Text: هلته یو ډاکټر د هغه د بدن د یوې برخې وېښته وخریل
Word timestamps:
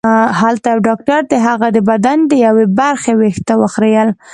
هلته 0.41 0.65
یو 0.71 0.79
ډاکټر 0.87 1.21
د 1.31 1.35
هغه 1.47 1.67
د 1.75 1.77
بدن 1.89 2.19
د 2.31 2.33
یوې 2.45 2.65
برخې 2.79 3.11
وېښته 3.19 3.53
وخریل 3.61 4.09